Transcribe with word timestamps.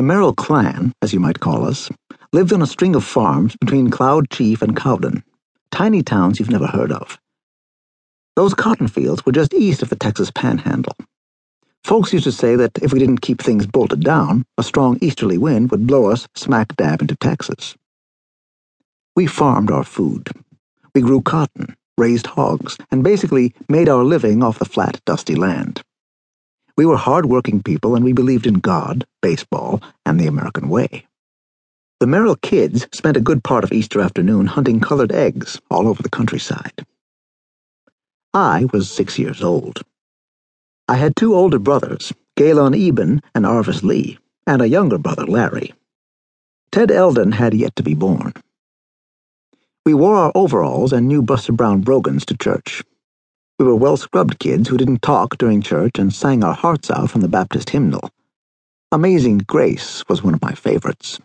The 0.00 0.06
Merrill 0.06 0.32
clan, 0.32 0.94
as 1.02 1.12
you 1.12 1.20
might 1.20 1.40
call 1.40 1.66
us, 1.66 1.90
lived 2.32 2.54
on 2.54 2.62
a 2.62 2.66
string 2.66 2.94
of 2.94 3.04
farms 3.04 3.54
between 3.56 3.90
Cloud 3.90 4.30
Chief 4.30 4.62
and 4.62 4.74
Cowden, 4.74 5.22
tiny 5.70 6.02
towns 6.02 6.40
you've 6.40 6.48
never 6.48 6.68
heard 6.68 6.90
of. 6.90 7.18
Those 8.34 8.54
cotton 8.54 8.88
fields 8.88 9.26
were 9.26 9.32
just 9.32 9.52
east 9.52 9.82
of 9.82 9.90
the 9.90 9.96
Texas 9.96 10.30
Panhandle. 10.30 10.96
Folks 11.84 12.14
used 12.14 12.24
to 12.24 12.32
say 12.32 12.56
that 12.56 12.78
if 12.80 12.94
we 12.94 12.98
didn't 12.98 13.20
keep 13.20 13.42
things 13.42 13.66
bolted 13.66 14.00
down, 14.00 14.46
a 14.56 14.62
strong 14.62 14.96
easterly 15.02 15.36
wind 15.36 15.70
would 15.70 15.86
blow 15.86 16.10
us 16.10 16.26
smack 16.34 16.74
dab 16.76 17.02
into 17.02 17.16
Texas. 17.16 17.76
We 19.14 19.26
farmed 19.26 19.70
our 19.70 19.84
food. 19.84 20.30
We 20.94 21.02
grew 21.02 21.20
cotton, 21.20 21.76
raised 21.98 22.26
hogs, 22.26 22.78
and 22.90 23.04
basically 23.04 23.54
made 23.68 23.90
our 23.90 24.02
living 24.02 24.42
off 24.42 24.60
the 24.60 24.64
flat, 24.64 24.98
dusty 25.04 25.34
land. 25.34 25.82
We 26.76 26.86
were 26.86 26.96
hard-working 26.96 27.62
people 27.62 27.94
and 27.94 28.04
we 28.04 28.12
believed 28.12 28.46
in 28.46 28.54
God, 28.54 29.06
baseball, 29.22 29.82
and 30.06 30.18
the 30.18 30.26
American 30.26 30.68
way. 30.68 31.06
The 32.00 32.06
Merrill 32.06 32.36
kids 32.36 32.86
spent 32.92 33.16
a 33.16 33.20
good 33.20 33.44
part 33.44 33.62
of 33.62 33.72
Easter 33.72 34.00
afternoon 34.00 34.46
hunting 34.46 34.80
colored 34.80 35.12
eggs 35.12 35.60
all 35.70 35.86
over 35.86 36.02
the 36.02 36.08
countryside. 36.08 36.86
I 38.32 38.66
was 38.72 38.90
six 38.90 39.18
years 39.18 39.42
old. 39.42 39.82
I 40.88 40.96
had 40.96 41.14
two 41.14 41.34
older 41.34 41.58
brothers, 41.58 42.12
Galen 42.36 42.74
Eben 42.74 43.20
and 43.34 43.44
Arvis 43.44 43.82
Lee, 43.82 44.18
and 44.46 44.62
a 44.62 44.68
younger 44.68 44.98
brother, 44.98 45.26
Larry. 45.26 45.74
Ted 46.72 46.90
Eldon 46.90 47.32
had 47.32 47.52
yet 47.52 47.76
to 47.76 47.82
be 47.82 47.94
born. 47.94 48.32
We 49.84 49.94
wore 49.94 50.16
our 50.16 50.32
overalls 50.34 50.92
and 50.92 51.08
new 51.08 51.20
Buster 51.22 51.52
Brown 51.52 51.80
brogans 51.80 52.24
to 52.26 52.36
church. 52.36 52.82
We 53.60 53.66
were 53.66 53.76
well-scrubbed 53.76 54.38
kids 54.38 54.70
who 54.70 54.78
didn't 54.78 55.02
talk 55.02 55.36
during 55.36 55.60
church 55.60 55.98
and 55.98 56.14
sang 56.14 56.42
our 56.42 56.54
hearts 56.54 56.90
out 56.90 57.10
from 57.10 57.20
the 57.20 57.28
Baptist 57.28 57.68
hymnal. 57.68 58.10
Amazing 58.90 59.44
Grace 59.46 60.02
was 60.08 60.22
one 60.22 60.32
of 60.32 60.40
my 60.40 60.54
favorites. 60.54 61.20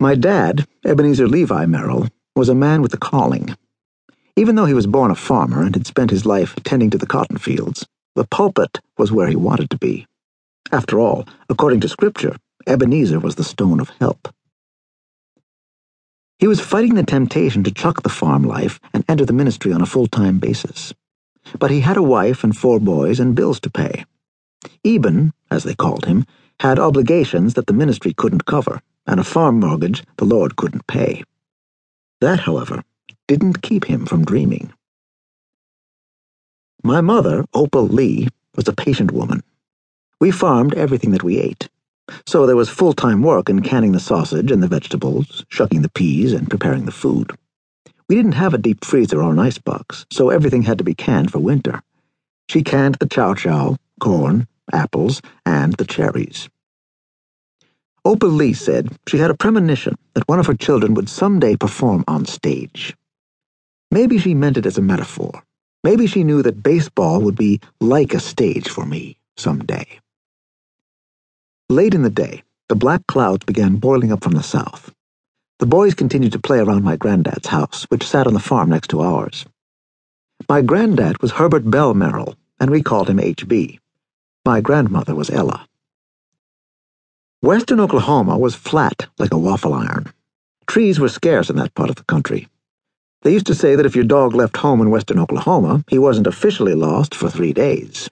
My 0.00 0.14
dad, 0.14 0.66
Ebenezer 0.82 1.28
Levi 1.28 1.66
Merrill, 1.66 2.08
was 2.34 2.48
a 2.48 2.54
man 2.54 2.80
with 2.80 2.94
a 2.94 2.96
calling. 2.96 3.54
Even 4.34 4.54
though 4.54 4.64
he 4.64 4.72
was 4.72 4.86
born 4.86 5.10
a 5.10 5.14
farmer 5.14 5.60
and 5.62 5.74
had 5.74 5.86
spent 5.86 6.10
his 6.10 6.24
life 6.24 6.54
tending 6.64 6.88
to 6.88 6.96
the 6.96 7.06
cotton 7.06 7.36
fields, 7.36 7.86
the 8.14 8.24
pulpit 8.24 8.78
was 8.96 9.12
where 9.12 9.28
he 9.28 9.36
wanted 9.36 9.68
to 9.68 9.76
be. 9.76 10.06
After 10.72 10.98
all, 10.98 11.28
according 11.50 11.80
to 11.80 11.88
Scripture, 11.90 12.36
Ebenezer 12.66 13.20
was 13.20 13.34
the 13.34 13.44
stone 13.44 13.78
of 13.78 13.90
help. 14.00 14.34
He 16.40 16.46
was 16.46 16.58
fighting 16.58 16.94
the 16.94 17.02
temptation 17.02 17.62
to 17.64 17.70
chuck 17.70 18.02
the 18.02 18.08
farm 18.08 18.44
life 18.44 18.80
and 18.94 19.04
enter 19.06 19.26
the 19.26 19.34
ministry 19.34 19.74
on 19.74 19.82
a 19.82 19.86
full-time 19.86 20.38
basis. 20.38 20.94
But 21.58 21.70
he 21.70 21.80
had 21.80 21.98
a 21.98 22.02
wife 22.02 22.42
and 22.42 22.56
four 22.56 22.80
boys 22.80 23.20
and 23.20 23.34
bills 23.34 23.60
to 23.60 23.70
pay. 23.70 24.06
Eben, 24.82 25.34
as 25.50 25.64
they 25.64 25.74
called 25.74 26.06
him, 26.06 26.24
had 26.60 26.78
obligations 26.78 27.52
that 27.54 27.66
the 27.66 27.74
ministry 27.74 28.14
couldn't 28.14 28.46
cover, 28.46 28.80
and 29.06 29.20
a 29.20 29.24
farm 29.24 29.60
mortgage 29.60 30.02
the 30.16 30.24
Lord 30.24 30.56
couldn't 30.56 30.86
pay. 30.86 31.24
That, 32.22 32.40
however, 32.40 32.84
didn't 33.28 33.60
keep 33.60 33.84
him 33.84 34.06
from 34.06 34.24
dreaming. 34.24 34.72
My 36.82 37.02
mother, 37.02 37.44
Opal 37.52 37.86
Lee, 37.86 38.28
was 38.56 38.66
a 38.66 38.72
patient 38.72 39.12
woman. 39.12 39.42
We 40.18 40.30
farmed 40.30 40.72
everything 40.72 41.10
that 41.10 41.22
we 41.22 41.38
ate. 41.38 41.68
So 42.26 42.46
there 42.46 42.56
was 42.56 42.68
full-time 42.68 43.22
work 43.22 43.48
in 43.48 43.62
canning 43.62 43.92
the 43.92 44.00
sausage 44.00 44.50
and 44.50 44.62
the 44.62 44.68
vegetables, 44.68 45.44
shucking 45.48 45.82
the 45.82 45.90
peas, 45.90 46.32
and 46.32 46.48
preparing 46.48 46.84
the 46.84 46.92
food. 46.92 47.32
We 48.08 48.16
didn't 48.16 48.32
have 48.32 48.54
a 48.54 48.58
deep 48.58 48.84
freezer 48.84 49.22
or 49.22 49.32
an 49.32 49.38
icebox, 49.38 50.06
so 50.12 50.30
everything 50.30 50.62
had 50.62 50.78
to 50.78 50.84
be 50.84 50.94
canned 50.94 51.30
for 51.30 51.38
winter. 51.38 51.80
She 52.48 52.62
canned 52.62 52.96
the 52.96 53.06
chow-chow, 53.06 53.76
corn, 54.00 54.48
apples, 54.72 55.22
and 55.46 55.74
the 55.74 55.84
cherries. 55.84 56.48
Opal 58.04 58.30
Lee 58.30 58.54
said 58.54 58.88
she 59.06 59.18
had 59.18 59.30
a 59.30 59.36
premonition 59.36 59.94
that 60.14 60.26
one 60.28 60.40
of 60.40 60.46
her 60.46 60.54
children 60.54 60.94
would 60.94 61.08
someday 61.08 61.54
perform 61.54 62.02
on 62.08 62.24
stage. 62.24 62.96
Maybe 63.90 64.18
she 64.18 64.34
meant 64.34 64.56
it 64.56 64.66
as 64.66 64.78
a 64.78 64.82
metaphor. 64.82 65.42
Maybe 65.84 66.06
she 66.06 66.24
knew 66.24 66.42
that 66.42 66.62
baseball 66.62 67.20
would 67.20 67.36
be 67.36 67.60
like 67.80 68.14
a 68.14 68.20
stage 68.20 68.68
for 68.68 68.86
me 68.86 69.18
someday. 69.36 69.86
Late 71.70 71.94
in 71.94 72.02
the 72.02 72.10
day, 72.10 72.42
the 72.68 72.74
black 72.74 73.06
clouds 73.06 73.44
began 73.44 73.76
boiling 73.76 74.10
up 74.10 74.24
from 74.24 74.32
the 74.32 74.42
south. 74.42 74.92
The 75.60 75.66
boys 75.66 75.94
continued 75.94 76.32
to 76.32 76.40
play 76.40 76.58
around 76.58 76.82
my 76.82 76.96
granddad's 76.96 77.46
house, 77.46 77.84
which 77.90 78.04
sat 78.04 78.26
on 78.26 78.34
the 78.34 78.40
farm 78.40 78.70
next 78.70 78.88
to 78.88 79.02
ours. 79.02 79.46
My 80.48 80.62
granddad 80.62 81.22
was 81.22 81.30
Herbert 81.30 81.70
Bell 81.70 81.94
Merrill, 81.94 82.34
and 82.58 82.70
we 82.70 82.82
called 82.82 83.08
him 83.08 83.20
H.B. 83.20 83.78
My 84.44 84.60
grandmother 84.60 85.14
was 85.14 85.30
Ella. 85.30 85.64
Western 87.40 87.78
Oklahoma 87.78 88.36
was 88.36 88.56
flat 88.56 89.06
like 89.20 89.32
a 89.32 89.38
waffle 89.38 89.72
iron. 89.72 90.12
Trees 90.66 90.98
were 90.98 91.08
scarce 91.08 91.50
in 91.50 91.56
that 91.58 91.76
part 91.76 91.88
of 91.88 91.94
the 91.94 92.02
country. 92.02 92.48
They 93.22 93.32
used 93.32 93.46
to 93.46 93.54
say 93.54 93.76
that 93.76 93.86
if 93.86 93.94
your 93.94 94.04
dog 94.04 94.34
left 94.34 94.56
home 94.56 94.80
in 94.80 94.90
western 94.90 95.20
Oklahoma, 95.20 95.84
he 95.88 96.00
wasn't 96.00 96.26
officially 96.26 96.74
lost 96.74 97.14
for 97.14 97.30
three 97.30 97.52
days. 97.52 98.10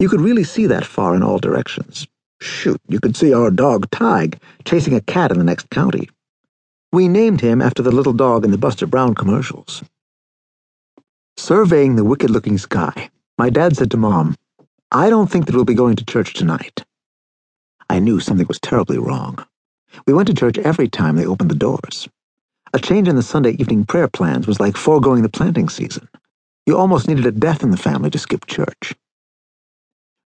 You 0.00 0.08
could 0.08 0.20
really 0.20 0.42
see 0.42 0.66
that 0.66 0.84
far 0.84 1.14
in 1.14 1.22
all 1.22 1.38
directions. 1.38 2.08
Shoot, 2.44 2.78
you 2.88 3.00
could 3.00 3.16
see 3.16 3.32
our 3.32 3.50
dog 3.50 3.88
Tige 3.88 4.38
chasing 4.66 4.92
a 4.92 5.00
cat 5.00 5.30
in 5.32 5.38
the 5.38 5.44
next 5.44 5.70
county. 5.70 6.10
We 6.92 7.08
named 7.08 7.40
him 7.40 7.62
after 7.62 7.82
the 7.82 7.90
little 7.90 8.12
dog 8.12 8.44
in 8.44 8.50
the 8.50 8.58
Buster 8.58 8.86
Brown 8.86 9.14
commercials. 9.14 9.82
Surveying 11.38 11.96
the 11.96 12.04
wicked-looking 12.04 12.58
sky, 12.58 13.08
my 13.38 13.48
dad 13.48 13.74
said 13.76 13.90
to 13.92 13.96
Mom, 13.96 14.36
I 14.92 15.08
don't 15.08 15.30
think 15.30 15.46
that 15.46 15.54
we'll 15.54 15.64
be 15.64 15.72
going 15.72 15.96
to 15.96 16.04
church 16.04 16.34
tonight. 16.34 16.84
I 17.88 17.98
knew 17.98 18.20
something 18.20 18.46
was 18.46 18.60
terribly 18.60 18.98
wrong. 18.98 19.44
We 20.06 20.12
went 20.12 20.28
to 20.28 20.34
church 20.34 20.58
every 20.58 20.88
time 20.88 21.16
they 21.16 21.24
opened 21.24 21.50
the 21.50 21.54
doors. 21.54 22.10
A 22.74 22.78
change 22.78 23.08
in 23.08 23.16
the 23.16 23.22
Sunday 23.22 23.52
evening 23.52 23.86
prayer 23.86 24.08
plans 24.08 24.46
was 24.46 24.60
like 24.60 24.76
foregoing 24.76 25.22
the 25.22 25.30
planting 25.30 25.70
season. 25.70 26.10
You 26.66 26.76
almost 26.76 27.08
needed 27.08 27.24
a 27.24 27.32
death 27.32 27.62
in 27.62 27.70
the 27.70 27.78
family 27.78 28.10
to 28.10 28.18
skip 28.18 28.44
church. 28.44 28.94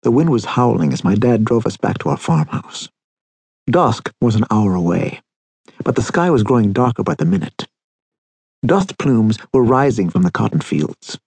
The 0.03 0.11
wind 0.11 0.31
was 0.31 0.45
howling 0.45 0.93
as 0.93 1.05
my 1.05 1.15
dad 1.15 1.45
drove 1.45 1.67
us 1.67 1.77
back 1.77 1.99
to 1.99 2.09
our 2.09 2.17
farmhouse. 2.17 2.89
Dusk 3.69 4.13
was 4.21 4.37
an 4.37 4.45
hour 4.51 4.75
away, 4.75 5.21
but 5.85 5.97
the 5.97 6.03
sky 6.03 6.31
was 6.31 6.43
growing 6.43 6.73
darker 6.73 7.03
by 7.03 7.15
the 7.15 7.25
minute. 7.25 7.67
Dust 8.65 8.99
plumes 8.99 9.39
were 9.53 9.63
rising 9.63 10.09
from 10.09 10.23
the 10.23 10.31
cotton 10.31 10.61
fields. 10.61 11.19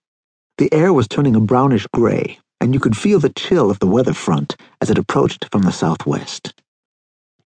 The 0.57 0.73
air 0.73 0.93
was 0.93 1.07
turning 1.07 1.35
a 1.35 1.41
brownish 1.41 1.87
gray, 1.93 2.39
and 2.59 2.73
you 2.73 2.79
could 2.79 2.97
feel 2.97 3.19
the 3.19 3.29
chill 3.29 3.69
of 3.71 3.79
the 3.79 3.87
weather 3.87 4.13
front 4.13 4.55
as 4.79 4.89
it 4.89 4.97
approached 4.97 5.47
from 5.51 5.63
the 5.63 5.71
southwest. 5.71 6.53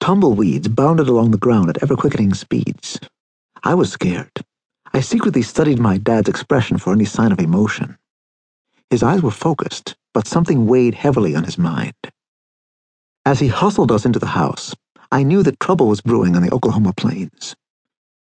Tumbleweeds 0.01 0.69
bounded 0.69 1.09
along 1.09 1.31
the 1.31 1.39
ground 1.39 1.69
at 1.69 1.83
ever-quickening 1.83 2.35
speeds. 2.35 2.99
I 3.63 3.75
was 3.75 3.93
scared. 3.93 4.33
I 4.93 5.01
secretly 5.01 5.43
studied 5.43 5.79
my 5.79 5.99
dad's 5.99 6.29
expression 6.29 6.79
for 6.79 6.93
any 6.93 7.05
sign 7.05 7.33
of 7.33 7.41
emotion. 7.41 7.97
His 8.91 9.03
eyes 9.03 9.23
were 9.23 9.31
focused, 9.31 9.95
but 10.15 10.27
something 10.27 10.67
weighed 10.67 10.95
heavily 10.95 11.35
on 11.35 11.45
his 11.45 11.59
mind. 11.59 11.95
As 13.25 13.39
he 13.39 13.49
hustled 13.49 13.93
us 13.93 14.05
into 14.05 14.19
the 14.19 14.35
house, 14.35 14.75
I 15.11 15.23
knew 15.23 15.43
that 15.43 15.61
trouble 15.61 15.89
was 15.89 16.01
brewing 16.01 16.35
on 16.37 16.43
the 16.43 16.53
Oklahoma 16.53 16.93
plains. 16.93 17.55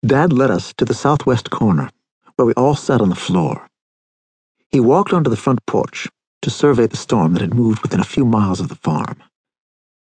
Dad 0.05 0.33
led 0.33 0.51
us 0.51 0.73
to 0.77 0.85
the 0.85 0.93
southwest 0.93 1.49
corner, 1.49 1.89
where 2.35 2.45
we 2.45 2.53
all 2.53 2.75
sat 2.75 3.01
on 3.01 3.09
the 3.09 3.15
floor. 3.15 3.67
He 4.69 4.79
walked 4.79 5.13
onto 5.13 5.29
the 5.29 5.37
front 5.37 5.65
porch 5.65 6.09
to 6.41 6.49
survey 6.49 6.87
the 6.87 6.97
storm 6.97 7.33
that 7.33 7.41
had 7.41 7.53
moved 7.53 7.81
within 7.81 7.99
a 7.99 8.05
few 8.05 8.25
miles 8.25 8.59
of 8.59 8.69
the 8.69 8.75
farm. 8.75 9.21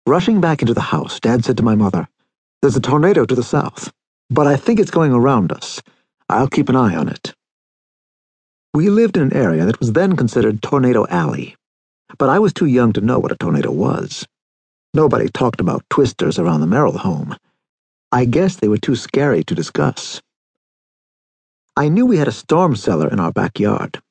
Rushing 0.05 0.39
back 0.39 0.61
into 0.61 0.73
the 0.73 0.89
house, 0.95 1.19
Dad 1.19 1.43
said 1.43 1.57
to 1.57 1.63
my 1.63 1.75
mother, 1.75 2.07
There's 2.61 2.77
a 2.77 2.81
tornado 2.81 3.25
to 3.25 3.35
the 3.35 3.43
south, 3.43 3.91
but 4.29 4.47
I 4.47 4.55
think 4.55 4.79
it's 4.79 4.91
going 4.91 5.11
around 5.11 5.51
us. 5.51 5.81
I'll 6.29 6.47
keep 6.47 6.69
an 6.69 6.75
eye 6.75 6.95
on 6.95 7.09
it. 7.09 7.33
We 8.73 8.89
lived 8.89 9.17
in 9.17 9.23
an 9.23 9.33
area 9.33 9.65
that 9.65 9.79
was 9.79 9.93
then 9.93 10.15
considered 10.15 10.61
Tornado 10.61 11.05
Alley, 11.09 11.55
but 12.17 12.29
I 12.29 12.39
was 12.39 12.53
too 12.53 12.65
young 12.65 12.93
to 12.93 13.01
know 13.01 13.19
what 13.19 13.31
a 13.31 13.37
tornado 13.37 13.71
was. 13.71 14.25
Nobody 14.93 15.29
talked 15.29 15.61
about 15.61 15.85
twisters 15.89 16.39
around 16.39 16.61
the 16.61 16.67
Merrill 16.67 16.97
home. 16.97 17.35
I 18.11 18.25
guess 18.25 18.55
they 18.55 18.67
were 18.67 18.77
too 18.77 18.95
scary 18.95 19.43
to 19.43 19.53
discuss. 19.53 20.21
I 21.77 21.89
knew 21.89 22.05
we 22.05 22.17
had 22.17 22.27
a 22.27 22.31
storm 22.31 22.75
cellar 22.75 23.07
in 23.07 23.19
our 23.19 23.31
backyard. 23.31 24.01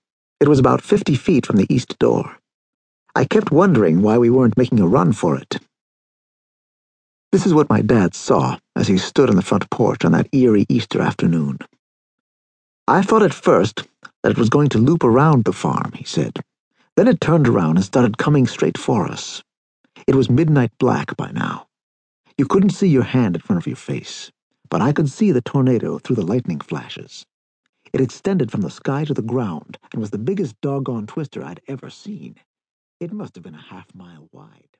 It 0.41 0.49
was 0.49 0.61
about 0.61 0.83
50 0.83 1.17
feet 1.17 1.45
from 1.45 1.57
the 1.57 1.67
east 1.69 1.99
door. 1.99 2.39
I 3.15 3.25
kept 3.25 3.51
wondering 3.51 4.03
why 4.03 4.19
we 4.19 4.31
weren't 4.31 4.57
making 4.57 4.79
a 4.79 4.87
run 4.87 5.13
for 5.13 5.37
it. 5.37 5.59
This 7.33 7.45
is 7.45 7.53
what 7.53 7.69
my 7.69 7.83
dad 7.83 8.15
saw 8.15 8.59
as 8.77 8.87
he 8.87 8.97
stood 8.97 9.29
on 9.29 9.37
the 9.37 9.43
front 9.43 9.69
porch 9.71 10.05
on 10.05 10.13
that 10.13 10.29
eerie 10.33 10.65
Easter 10.69 11.03
afternoon. 11.03 11.59
I 12.87 13.03
thought 13.03 13.23
at 13.23 13.35
first 13.35 13.87
that 14.23 14.31
it 14.31 14.39
was 14.39 14.49
going 14.49 14.71
to 14.71 14.79
loop 14.79 15.05
around 15.05 15.45
the 15.45 15.53
farm, 15.53 15.93
he 15.95 16.05
said. 16.05 16.39
Then 16.99 17.07
it 17.07 17.21
turned 17.21 17.47
around 17.47 17.77
and 17.77 17.85
started 17.85 18.19
coming 18.19 18.49
straight 18.49 18.77
for 18.77 19.07
us. 19.07 19.41
It 20.09 20.17
was 20.17 20.29
midnight 20.29 20.73
black 20.81 21.17
by 21.17 21.31
now. 21.31 21.69
You 22.37 22.45
couldn't 22.45 22.71
see 22.71 22.89
your 22.89 23.05
hand 23.05 23.37
in 23.37 23.41
front 23.41 23.63
of 23.63 23.69
your 23.69 23.77
face, 23.77 24.33
but 24.69 24.83
I 24.83 24.91
could 24.91 25.09
see 25.09 25.31
the 25.31 25.41
tornado 25.41 26.01
through 26.01 26.17
the 26.17 26.27
lightning 26.27 26.59
flashes. 26.59 27.25
It 27.93 28.01
extended 28.01 28.51
from 28.51 28.63
the 28.63 28.69
sky 28.69 29.05
to 29.05 29.15
the 29.15 29.23
ground 29.23 29.79
and 29.93 30.01
was 30.01 30.11
the 30.11 30.19
biggest 30.19 30.61
doggone 30.61 31.07
twister 31.07 31.45
I'd 31.45 31.61
ever 31.69 31.89
seen. 31.89 32.35
It 32.99 33.13
must 33.13 33.37
have 33.37 33.45
been 33.45 33.55
a 33.55 33.63
half 33.63 33.95
mile 33.95 34.29
wide. 34.33 34.77